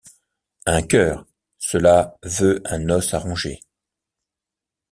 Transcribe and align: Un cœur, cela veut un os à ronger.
Un 0.65 0.81
cœur, 0.81 1.27
cela 1.59 2.17
veut 2.23 2.59
un 2.65 2.89
os 2.89 3.13
à 3.13 3.19
ronger. 3.19 3.59